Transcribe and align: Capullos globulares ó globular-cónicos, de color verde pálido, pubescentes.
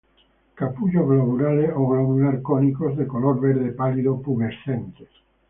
Capullos 0.59 1.05
globulares 1.07 1.69
ó 1.79 1.81
globular-cónicos, 1.91 2.97
de 2.97 3.05
color 3.05 3.39
verde 3.39 3.69
pálido, 3.71 4.19
pubescentes. 4.19 5.09